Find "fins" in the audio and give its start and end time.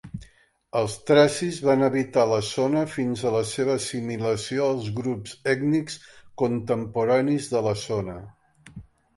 2.95-3.21